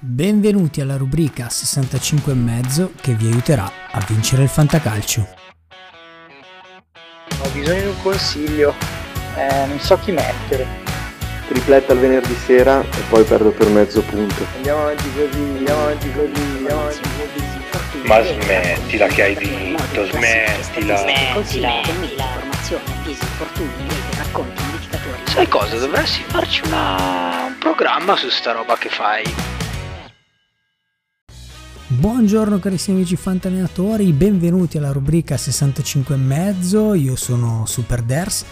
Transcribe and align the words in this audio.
Benvenuti 0.00 0.80
alla 0.80 0.96
rubrica 0.96 1.48
65 1.48 2.30
e 2.30 2.34
mezzo 2.36 2.92
che 3.00 3.14
vi 3.14 3.26
aiuterà 3.26 3.68
a 3.90 3.98
vincere 4.06 4.44
il 4.44 4.48
fantacalcio. 4.48 5.26
Ho 7.40 7.48
bisogno 7.52 7.80
di 7.80 7.86
un 7.88 8.02
consiglio, 8.04 8.76
eh, 9.34 9.66
non 9.66 9.80
so 9.80 9.98
chi 9.98 10.12
mettere. 10.12 10.64
Tripletta 11.48 11.94
il 11.94 11.98
venerdì 11.98 12.32
sera 12.46 12.80
e 12.80 13.02
poi 13.08 13.24
perdo 13.24 13.50
per 13.50 13.66
mezzo 13.70 14.00
punto. 14.02 14.46
Andiamo 14.54 14.82
avanti 14.82 15.12
così, 15.14 15.40
andiamo 15.40 15.80
avanti 15.80 16.12
così, 16.12 16.42
andiamo 16.42 16.80
avanti 16.80 17.00
così. 17.00 18.06
Ma 18.06 18.22
smettila 18.22 19.06
che 19.08 19.22
hai 19.22 19.34
vinto, 19.34 20.06
smettila. 20.06 20.96
Smettila. 20.96 21.70
Informazioni, 21.82 22.84
avvisi, 22.86 23.24
infortuni, 23.24 23.88
racconti, 24.16 24.62
indicatori. 24.62 25.18
Sai 25.24 25.48
cosa? 25.48 25.76
Dovresti 25.76 26.22
farci 26.28 26.62
una... 26.66 27.46
un 27.48 27.56
programma 27.58 28.14
su 28.14 28.28
sta 28.28 28.52
roba 28.52 28.76
che 28.76 28.90
fai. 28.90 29.57
Buongiorno 31.98 32.60
carissimi 32.60 32.98
amici 32.98 33.16
fantallenatori, 33.16 34.12
benvenuti 34.12 34.78
alla 34.78 34.92
rubrica 34.92 35.36
65 35.36 36.14
e 36.14 36.18
mezzo. 36.18 36.94
Io 36.94 37.16
sono 37.16 37.66
Super 37.66 38.02
Ders 38.02 38.44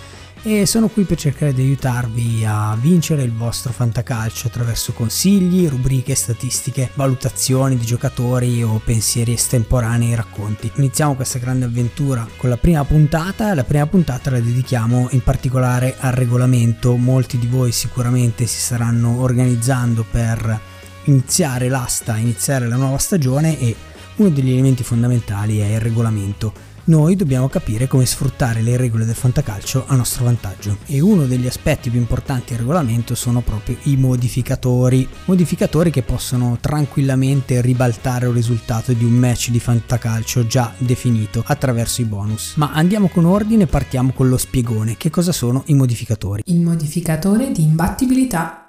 e 0.43 0.67
sono 0.67 0.89
qui 0.89 1.05
per 1.05 1.17
cercare 1.17 1.55
di 1.55 1.63
aiutarvi 1.63 2.45
a 2.45 2.77
vincere 2.81 3.23
il 3.23 3.33
vostro 3.33 3.73
fantacalcio 3.73 4.49
attraverso 4.49 4.95
consigli, 4.95 5.69
rubriche, 5.69 6.17
statistiche, 6.17 6.91
valutazioni 6.95 7.77
di 7.77 7.87
giocatori 7.87 8.65
o 8.65 8.81
pensieri 8.85 9.35
estemporanei 9.35 10.17
racconti. 10.17 10.69
Iniziamo 10.75 11.15
questa 11.15 11.39
grande 11.39 11.67
avventura 11.67 12.27
con 12.37 12.49
la 12.51 12.57
prima 12.57 12.85
puntata. 12.85 13.55
La 13.55 13.63
prima 13.63 13.87
puntata 13.87 14.29
la 14.29 14.41
dedichiamo 14.41 15.07
in 15.13 15.23
particolare 15.23 15.95
al 16.01 16.13
regolamento. 16.15 16.97
Molti 16.97 17.39
di 17.39 17.47
voi 17.47 17.71
sicuramente 17.71 18.45
si 18.47 18.59
staranno 18.59 19.21
organizzando 19.21 20.05
per 20.11 20.75
iniziare 21.07 21.69
l'asta, 21.69 22.17
iniziare 22.17 22.69
la 22.69 22.77
nuova 22.77 22.99
stagione 22.99 23.59
e 23.59 23.75
uno 24.17 24.29
degli 24.31 24.53
elementi 24.53 24.83
fondamentali 24.83 25.59
è 25.59 25.75
il 25.75 25.81
regolamento. 25.81 26.75
Noi 26.89 27.17
dobbiamo 27.17 27.49
capire 27.49 27.89
come 27.89 28.07
sfruttare 28.07 28.63
le 28.63 28.77
regole 28.77 29.05
del 29.05 29.17
fantacalcio 29.17 29.87
a 29.89 29.97
nostro 29.97 30.25
vantaggio 30.25 30.79
e 30.87 31.01
uno 31.01 31.27
degli 31.27 31.49
aspetti 31.49 31.91
più 31.91 31.99
importanti 31.99 32.51
del 32.51 32.61
regolamento 32.61 33.17
sono 33.17 33.41
proprio 33.41 33.77
i 33.85 33.97
modificatori, 33.97 35.07
modificatori 35.25 35.91
che 35.91 36.03
possono 36.03 36.59
tranquillamente 36.61 37.61
ribaltare 37.61 38.29
il 38.29 38.33
risultato 38.33 38.93
di 38.93 39.03
un 39.03 39.15
match 39.15 39.51
di 39.51 39.59
fantacalcio 39.59 40.47
già 40.47 40.73
definito 40.79 41.43
attraverso 41.45 42.03
i 42.03 42.05
bonus. 42.05 42.55
Ma 42.55 42.71
andiamo 42.73 43.09
con 43.09 43.25
ordine, 43.25 43.67
partiamo 43.67 44.13
con 44.13 44.29
lo 44.29 44.37
spiegone. 44.39 44.97
Che 44.97 45.11
cosa 45.11 45.33
sono 45.33 45.65
i 45.67 45.75
modificatori? 45.75 46.45
Il 46.47 46.61
modificatore 46.61 47.51
di 47.51 47.65
imbattibilità 47.65 48.66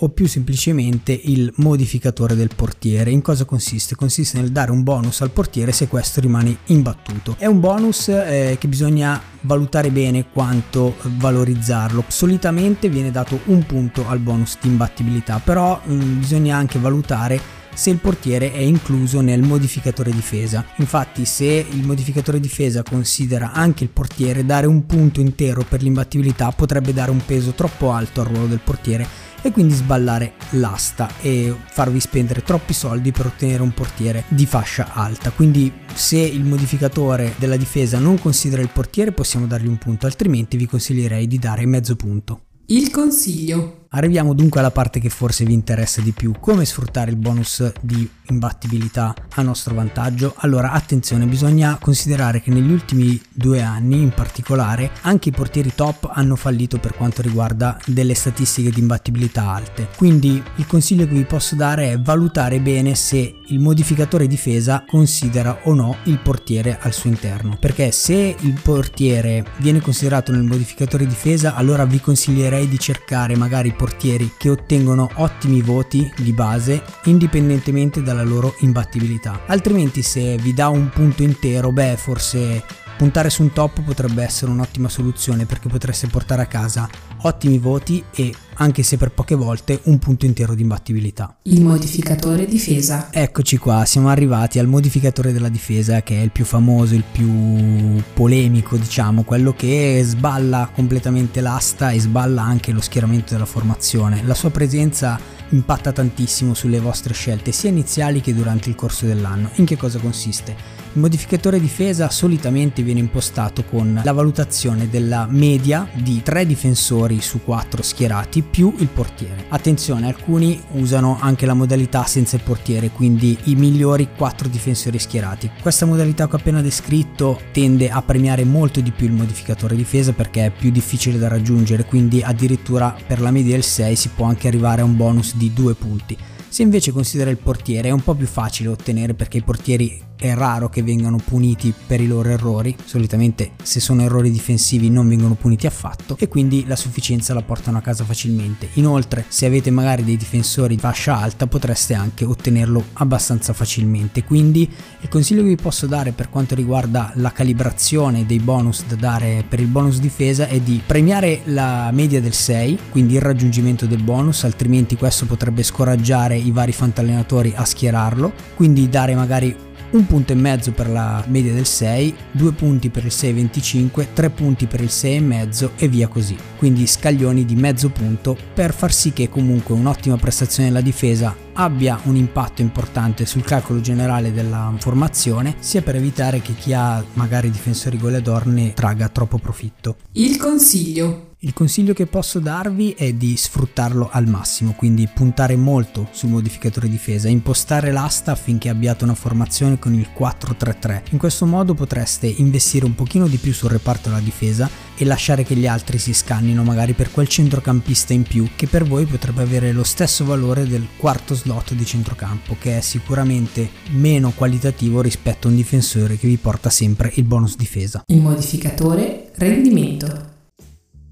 o 0.00 0.08
più 0.08 0.26
semplicemente 0.26 1.12
il 1.12 1.52
modificatore 1.56 2.34
del 2.34 2.50
portiere. 2.54 3.10
In 3.10 3.22
cosa 3.22 3.44
consiste? 3.44 3.96
Consiste 3.96 4.38
nel 4.38 4.50
dare 4.50 4.70
un 4.70 4.82
bonus 4.82 5.20
al 5.20 5.30
portiere 5.30 5.72
se 5.72 5.88
questo 5.88 6.20
rimane 6.20 6.58
imbattuto. 6.66 7.36
È 7.38 7.46
un 7.46 7.60
bonus 7.60 8.08
eh, 8.08 8.56
che 8.58 8.68
bisogna 8.68 9.20
valutare 9.42 9.90
bene 9.90 10.26
quanto 10.32 10.96
valorizzarlo. 11.16 12.04
Solitamente 12.08 12.88
viene 12.88 13.10
dato 13.10 13.40
un 13.46 13.64
punto 13.64 14.06
al 14.08 14.18
bonus 14.18 14.56
di 14.60 14.68
imbattibilità, 14.68 15.40
però 15.42 15.80
mh, 15.82 16.18
bisogna 16.18 16.56
anche 16.56 16.78
valutare 16.78 17.58
se 17.72 17.90
il 17.90 17.98
portiere 17.98 18.52
è 18.52 18.58
incluso 18.58 19.20
nel 19.20 19.42
modificatore 19.42 20.10
difesa. 20.10 20.64
Infatti 20.76 21.24
se 21.24 21.66
il 21.70 21.84
modificatore 21.84 22.40
difesa 22.40 22.82
considera 22.82 23.52
anche 23.52 23.84
il 23.84 23.90
portiere, 23.90 24.44
dare 24.44 24.66
un 24.66 24.86
punto 24.86 25.20
intero 25.20 25.64
per 25.66 25.82
l'imbattibilità 25.82 26.50
potrebbe 26.50 26.92
dare 26.92 27.10
un 27.10 27.24
peso 27.24 27.52
troppo 27.52 27.92
alto 27.92 28.20
al 28.20 28.26
ruolo 28.26 28.46
del 28.46 28.60
portiere 28.62 29.06
e 29.42 29.50
quindi 29.50 29.74
sballare 29.74 30.34
l'asta 30.50 31.10
e 31.20 31.54
farvi 31.66 32.00
spendere 32.00 32.42
troppi 32.42 32.72
soldi 32.72 33.12
per 33.12 33.26
ottenere 33.26 33.62
un 33.62 33.72
portiere 33.72 34.24
di 34.28 34.46
fascia 34.46 34.92
alta. 34.92 35.30
Quindi 35.30 35.72
se 35.94 36.18
il 36.18 36.44
modificatore 36.44 37.34
della 37.38 37.56
difesa 37.56 37.98
non 37.98 38.18
considera 38.18 38.62
il 38.62 38.70
portiere 38.72 39.12
possiamo 39.12 39.46
dargli 39.46 39.66
un 39.66 39.78
punto, 39.78 40.06
altrimenti 40.06 40.56
vi 40.56 40.66
consiglierei 40.66 41.26
di 41.26 41.38
dare 41.38 41.66
mezzo 41.66 41.96
punto. 41.96 42.42
Il 42.66 42.90
consiglio. 42.90 43.79
Arriviamo 43.92 44.34
dunque 44.34 44.60
alla 44.60 44.70
parte 44.70 45.00
che 45.00 45.08
forse 45.08 45.44
vi 45.44 45.52
interessa 45.52 46.00
di 46.00 46.12
più, 46.12 46.32
come 46.38 46.64
sfruttare 46.64 47.10
il 47.10 47.16
bonus 47.16 47.72
di 47.80 48.08
imbattibilità 48.28 49.12
a 49.34 49.42
nostro 49.42 49.74
vantaggio. 49.74 50.34
Allora 50.38 50.70
attenzione, 50.70 51.26
bisogna 51.26 51.76
considerare 51.80 52.40
che 52.40 52.52
negli 52.52 52.70
ultimi 52.70 53.20
due 53.28 53.62
anni 53.62 54.00
in 54.00 54.10
particolare 54.10 54.92
anche 55.00 55.30
i 55.30 55.32
portieri 55.32 55.72
top 55.74 56.08
hanno 56.12 56.36
fallito 56.36 56.78
per 56.78 56.94
quanto 56.94 57.20
riguarda 57.20 57.76
delle 57.84 58.14
statistiche 58.14 58.70
di 58.70 58.78
imbattibilità 58.78 59.50
alte. 59.50 59.88
Quindi 59.96 60.40
il 60.54 60.66
consiglio 60.68 61.08
che 61.08 61.14
vi 61.14 61.24
posso 61.24 61.56
dare 61.56 61.90
è 61.90 61.98
valutare 61.98 62.60
bene 62.60 62.94
se 62.94 63.40
il 63.44 63.58
modificatore 63.58 64.28
difesa 64.28 64.84
considera 64.86 65.62
o 65.64 65.74
no 65.74 65.96
il 66.04 66.20
portiere 66.20 66.78
al 66.80 66.92
suo 66.92 67.10
interno. 67.10 67.56
Perché 67.58 67.90
se 67.90 68.36
il 68.38 68.60
portiere 68.62 69.44
viene 69.56 69.80
considerato 69.80 70.30
nel 70.30 70.44
modificatore 70.44 71.08
difesa, 71.08 71.56
allora 71.56 71.84
vi 71.84 72.00
consiglierei 72.00 72.68
di 72.68 72.78
cercare 72.78 73.34
magari 73.34 73.74
portieri 73.80 74.32
che 74.36 74.50
ottengono 74.50 75.08
ottimi 75.14 75.62
voti 75.62 76.12
di 76.18 76.34
base 76.34 76.84
indipendentemente 77.04 78.02
dalla 78.02 78.22
loro 78.22 78.54
imbattibilità. 78.58 79.40
Altrimenti 79.46 80.02
se 80.02 80.36
vi 80.36 80.52
dà 80.52 80.68
un 80.68 80.90
punto 80.90 81.22
intero, 81.22 81.72
beh, 81.72 81.96
forse 81.96 82.62
puntare 82.98 83.30
su 83.30 83.40
un 83.40 83.54
top 83.54 83.80
potrebbe 83.80 84.22
essere 84.22 84.50
un'ottima 84.50 84.90
soluzione 84.90 85.46
perché 85.46 85.70
potreste 85.70 86.08
portare 86.08 86.42
a 86.42 86.46
casa 86.46 86.86
ottimi 87.22 87.56
voti 87.56 88.04
e 88.14 88.34
anche 88.60 88.82
se 88.82 88.96
per 88.96 89.10
poche 89.10 89.34
volte 89.34 89.80
un 89.84 89.98
punto 89.98 90.26
intero 90.26 90.54
di 90.54 90.62
imbattibilità. 90.62 91.36
Il 91.42 91.62
modificatore 91.62 92.46
difesa. 92.46 93.08
Eccoci 93.10 93.56
qua, 93.56 93.84
siamo 93.84 94.08
arrivati 94.08 94.58
al 94.58 94.66
modificatore 94.66 95.32
della 95.32 95.48
difesa 95.48 96.02
che 96.02 96.18
è 96.18 96.22
il 96.22 96.30
più 96.30 96.44
famoso, 96.44 96.94
il 96.94 97.04
più 97.10 98.00
polemico, 98.14 98.76
diciamo, 98.76 99.22
quello 99.22 99.52
che 99.52 100.00
sballa 100.04 100.70
completamente 100.74 101.40
l'asta 101.40 101.90
e 101.90 102.00
sballa 102.00 102.42
anche 102.42 102.72
lo 102.72 102.80
schieramento 102.80 103.32
della 103.32 103.46
formazione. 103.46 104.22
La 104.24 104.34
sua 104.34 104.50
presenza 104.50 105.18
impatta 105.50 105.92
tantissimo 105.92 106.54
sulle 106.54 106.80
vostre 106.80 107.14
scelte, 107.14 107.52
sia 107.52 107.70
iniziali 107.70 108.20
che 108.20 108.34
durante 108.34 108.68
il 108.68 108.74
corso 108.74 109.06
dell'anno. 109.06 109.50
In 109.54 109.64
che 109.64 109.76
cosa 109.76 109.98
consiste? 109.98 110.79
Il 110.92 111.00
modificatore 111.00 111.60
difesa 111.60 112.10
solitamente 112.10 112.82
viene 112.82 112.98
impostato 112.98 113.62
con 113.62 114.00
la 114.02 114.12
valutazione 114.12 114.88
della 114.88 115.24
media 115.30 115.88
di 115.94 116.20
3 116.20 116.44
difensori 116.44 117.20
su 117.20 117.44
4 117.44 117.80
schierati 117.80 118.42
più 118.42 118.74
il 118.78 118.88
portiere. 118.88 119.44
Attenzione, 119.50 120.08
alcuni 120.08 120.60
usano 120.72 121.16
anche 121.20 121.46
la 121.46 121.54
modalità 121.54 122.06
senza 122.06 122.34
il 122.34 122.42
portiere, 122.42 122.90
quindi 122.90 123.38
i 123.44 123.54
migliori 123.54 124.08
4 124.16 124.48
difensori 124.48 124.98
schierati. 124.98 125.48
Questa 125.62 125.86
modalità 125.86 126.26
che 126.26 126.34
ho 126.34 126.38
appena 126.38 126.60
descritto 126.60 127.40
tende 127.52 127.88
a 127.88 128.02
premiare 128.02 128.42
molto 128.42 128.80
di 128.80 128.90
più 128.90 129.06
il 129.06 129.12
modificatore 129.12 129.76
difesa 129.76 130.12
perché 130.12 130.46
è 130.46 130.50
più 130.50 130.72
difficile 130.72 131.18
da 131.18 131.28
raggiungere, 131.28 131.84
quindi 131.84 132.20
addirittura 132.20 132.96
per 133.06 133.20
la 133.20 133.30
media 133.30 133.52
del 133.52 133.62
6 133.62 133.94
si 133.94 134.08
può 134.08 134.26
anche 134.26 134.48
arrivare 134.48 134.80
a 134.80 134.86
un 134.86 134.96
bonus 134.96 135.36
di 135.36 135.52
2 135.52 135.74
punti. 135.74 136.16
Se 136.48 136.62
invece 136.62 136.90
considera 136.90 137.30
il 137.30 137.36
portiere 137.36 137.90
è 137.90 137.92
un 137.92 138.02
po' 138.02 138.14
più 138.14 138.26
facile 138.26 138.70
ottenere 138.70 139.14
perché 139.14 139.36
i 139.36 139.42
portieri 139.42 140.08
è 140.20 140.34
raro 140.34 140.68
che 140.68 140.82
vengano 140.82 141.16
puniti 141.16 141.72
per 141.86 142.00
i 142.00 142.06
loro 142.06 142.28
errori, 142.28 142.76
solitamente 142.84 143.52
se 143.62 143.80
sono 143.80 144.02
errori 144.02 144.30
difensivi 144.30 144.90
non 144.90 145.08
vengono 145.08 145.34
puniti 145.34 145.66
affatto 145.66 146.16
e 146.18 146.28
quindi 146.28 146.66
la 146.66 146.76
sufficienza 146.76 147.32
la 147.32 147.42
portano 147.42 147.78
a 147.78 147.80
casa 147.80 148.04
facilmente. 148.04 148.68
Inoltre 148.74 149.24
se 149.28 149.46
avete 149.46 149.70
magari 149.70 150.04
dei 150.04 150.18
difensori 150.18 150.74
di 150.74 150.80
fascia 150.80 151.16
alta 151.16 151.46
potreste 151.46 151.94
anche 151.94 152.24
ottenerlo 152.24 152.84
abbastanza 152.94 153.54
facilmente, 153.54 154.22
quindi 154.22 154.70
il 155.00 155.08
consiglio 155.08 155.42
che 155.42 155.48
vi 155.48 155.56
posso 155.56 155.86
dare 155.86 156.12
per 156.12 156.28
quanto 156.28 156.54
riguarda 156.54 157.12
la 157.14 157.32
calibrazione 157.32 158.26
dei 158.26 158.38
bonus 158.38 158.84
da 158.86 158.96
dare 158.96 159.42
per 159.48 159.60
il 159.60 159.68
bonus 159.68 160.00
difesa 160.00 160.48
è 160.48 160.60
di 160.60 160.82
premiare 160.84 161.40
la 161.44 161.90
media 161.92 162.20
del 162.20 162.34
6, 162.34 162.78
quindi 162.90 163.14
il 163.14 163.22
raggiungimento 163.22 163.86
del 163.86 164.02
bonus, 164.02 164.44
altrimenti 164.44 164.96
questo 164.96 165.24
potrebbe 165.24 165.62
scoraggiare 165.62 166.36
i 166.36 166.50
vari 166.50 166.72
fantallenatori 166.72 167.54
a 167.56 167.64
schierarlo, 167.64 168.32
quindi 168.54 168.88
dare 168.88 169.14
magari 169.14 169.68
un 169.90 170.06
punto 170.06 170.32
e 170.32 170.36
mezzo 170.36 170.72
per 170.72 170.88
la 170.88 171.24
media 171.28 171.52
del 171.52 171.66
6, 171.66 172.14
due 172.32 172.52
punti 172.52 172.90
per 172.90 173.04
il 173.04 173.12
6,25, 173.12 174.06
tre 174.12 174.30
punti 174.30 174.66
per 174.66 174.80
il 174.80 174.88
6,5 174.90 175.70
e 175.76 175.88
via 175.88 176.08
così. 176.08 176.36
Quindi 176.56 176.86
scaglioni 176.86 177.44
di 177.44 177.56
mezzo 177.56 177.88
punto 177.90 178.36
per 178.54 178.72
far 178.72 178.92
sì 178.92 179.12
che 179.12 179.28
comunque 179.28 179.74
un'ottima 179.74 180.16
prestazione 180.16 180.68
della 180.68 180.80
difesa 180.80 181.34
abbia 181.54 182.00
un 182.04 182.16
impatto 182.16 182.62
importante 182.62 183.26
sul 183.26 183.42
calcolo 183.42 183.80
generale 183.80 184.32
della 184.32 184.72
formazione, 184.78 185.56
sia 185.58 185.82
per 185.82 185.96
evitare 185.96 186.40
che 186.40 186.54
chi 186.54 186.72
ha 186.72 187.02
magari 187.14 187.50
difensori 187.50 187.98
goleador 187.98 188.46
ne 188.46 188.72
traga 188.74 189.08
troppo 189.08 189.38
profitto. 189.38 189.96
Il 190.12 190.36
consiglio. 190.36 191.29
Il 191.42 191.54
consiglio 191.54 191.94
che 191.94 192.04
posso 192.04 192.38
darvi 192.38 192.92
è 192.92 193.14
di 193.14 193.34
sfruttarlo 193.34 194.10
al 194.12 194.26
massimo, 194.26 194.74
quindi 194.76 195.08
puntare 195.08 195.56
molto 195.56 196.08
sul 196.10 196.28
modificatore 196.28 196.86
difesa, 196.86 197.28
impostare 197.28 197.92
l'asta 197.92 198.32
affinché 198.32 198.68
abbiate 198.68 199.04
una 199.04 199.14
formazione 199.14 199.78
con 199.78 199.94
il 199.94 200.10
4-3-3. 200.14 201.04
In 201.12 201.18
questo 201.18 201.46
modo 201.46 201.72
potreste 201.72 202.26
investire 202.26 202.84
un 202.84 202.94
pochino 202.94 203.26
di 203.26 203.38
più 203.38 203.54
sul 203.54 203.70
reparto 203.70 204.10
della 204.10 204.20
difesa 204.20 204.68
e 204.94 205.02
lasciare 205.06 205.42
che 205.42 205.54
gli 205.54 205.66
altri 205.66 205.96
si 205.96 206.12
scannino 206.12 206.62
magari 206.62 206.92
per 206.92 207.10
quel 207.10 207.26
centrocampista 207.26 208.12
in 208.12 208.24
più 208.24 208.50
che 208.54 208.66
per 208.66 208.84
voi 208.84 209.06
potrebbe 209.06 209.40
avere 209.40 209.72
lo 209.72 209.84
stesso 209.84 210.26
valore 210.26 210.66
del 210.66 210.88
quarto 210.98 211.34
slot 211.34 211.72
di 211.72 211.86
centrocampo, 211.86 212.54
che 212.60 212.76
è 212.76 212.80
sicuramente 212.82 213.70
meno 213.92 214.32
qualitativo 214.36 215.00
rispetto 215.00 215.48
a 215.48 215.50
un 215.52 215.56
difensore 215.56 216.18
che 216.18 216.26
vi 216.26 216.36
porta 216.36 216.68
sempre 216.68 217.10
il 217.14 217.24
bonus 217.24 217.56
difesa. 217.56 218.02
Il 218.08 218.20
modificatore 218.20 219.30
rendimento. 219.36 220.29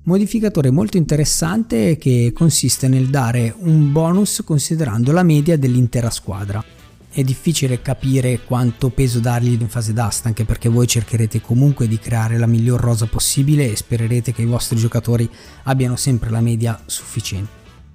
Modificatore 0.08 0.70
molto 0.70 0.96
interessante 0.96 1.98
che 1.98 2.32
consiste 2.34 2.88
nel 2.88 3.08
dare 3.08 3.54
un 3.58 3.92
bonus 3.92 4.40
considerando 4.42 5.12
la 5.12 5.22
media 5.22 5.58
dell'intera 5.58 6.08
squadra. 6.08 6.64
È 7.10 7.22
difficile 7.22 7.82
capire 7.82 8.40
quanto 8.42 8.88
peso 8.88 9.20
dargli 9.20 9.60
in 9.60 9.68
fase 9.68 9.92
d'asta, 9.92 10.28
anche 10.28 10.46
perché 10.46 10.70
voi 10.70 10.86
cercherete 10.86 11.42
comunque 11.42 11.86
di 11.86 11.98
creare 11.98 12.38
la 12.38 12.46
miglior 12.46 12.80
rosa 12.80 13.04
possibile 13.04 13.70
e 13.70 13.76
spererete 13.76 14.32
che 14.32 14.40
i 14.40 14.46
vostri 14.46 14.78
giocatori 14.78 15.28
abbiano 15.64 15.96
sempre 15.96 16.30
la 16.30 16.40
media 16.40 16.80
sufficiente. 16.86 17.50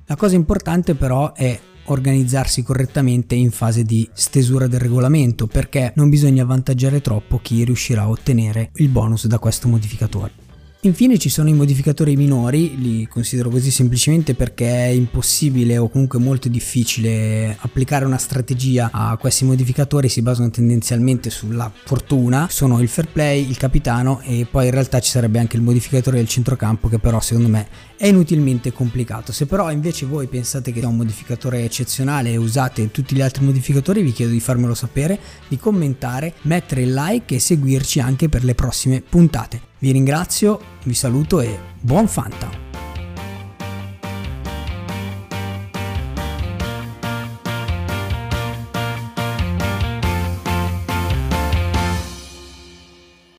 La 0.05 0.15
cosa 0.15 0.35
importante 0.35 0.93
però 0.93 1.33
è 1.33 1.59
organizzarsi 1.85 2.61
correttamente 2.61 3.33
in 3.33 3.49
fase 3.49 3.81
di 3.81 4.07
stesura 4.13 4.67
del 4.67 4.79
regolamento 4.79 5.47
perché 5.47 5.93
non 5.95 6.09
bisogna 6.09 6.43
avvantaggiare 6.43 7.01
troppo 7.01 7.39
chi 7.41 7.63
riuscirà 7.63 8.03
a 8.03 8.09
ottenere 8.09 8.69
il 8.75 8.89
bonus 8.89 9.25
da 9.25 9.39
questo 9.39 9.67
modificatore. 9.67 10.42
Infine 10.85 11.17
ci 11.17 11.29
sono 11.29 11.47
i 11.47 11.53
modificatori 11.53 12.17
minori, 12.17 12.75
li 12.77 13.07
considero 13.07 13.49
così 13.49 13.71
semplicemente 13.71 14.35
perché 14.35 14.67
è 14.67 14.87
impossibile 14.87 15.77
o 15.77 15.87
comunque 15.87 16.19
molto 16.19 16.49
difficile 16.49 17.55
applicare 17.61 18.03
una 18.03 18.17
strategia 18.17 18.89
a 18.91 19.15
questi 19.15 19.45
modificatori, 19.45 20.09
si 20.09 20.21
basano 20.21 20.49
tendenzialmente 20.49 21.29
sulla 21.29 21.71
fortuna, 21.73 22.47
sono 22.49 22.81
il 22.81 22.89
fair 22.89 23.07
play, 23.07 23.47
il 23.47 23.55
capitano 23.55 24.19
e 24.25 24.45
poi 24.49 24.65
in 24.65 24.71
realtà 24.71 24.99
ci 24.99 25.09
sarebbe 25.09 25.39
anche 25.39 25.55
il 25.55 25.61
modificatore 25.61 26.17
del 26.17 26.27
centrocampo 26.27 26.89
che 26.89 26.99
però 26.99 27.21
secondo 27.21 27.47
me 27.47 27.65
è 28.03 28.07
inutilmente 28.07 28.73
complicato. 28.73 29.31
Se 29.31 29.45
però 29.45 29.71
invece 29.71 30.05
voi 30.05 30.27
pensate 30.27 30.73
che 30.73 30.79
sia 30.79 30.89
un 30.89 30.97
modificatore 30.97 31.63
eccezionale 31.63 32.31
e 32.31 32.35
usate 32.35 32.91
tutti 32.91 33.15
gli 33.15 33.21
altri 33.21 33.45
modificatori 33.45 34.01
vi 34.01 34.11
chiedo 34.11 34.33
di 34.33 34.41
farmelo 34.41 34.73
sapere, 34.73 35.17
di 35.47 35.57
commentare, 35.57 36.33
mettere 36.41 36.81
il 36.81 36.93
like 36.93 37.35
e 37.35 37.39
seguirci 37.39 38.01
anche 38.01 38.27
per 38.27 38.43
le 38.43 38.55
prossime 38.55 39.01
puntate. 39.01 39.61
Vi 39.79 39.91
ringrazio, 39.91 40.59
vi 40.83 40.93
saluto 40.93 41.39
e 41.39 41.57
buon 41.79 42.09
Fanta! 42.09 42.62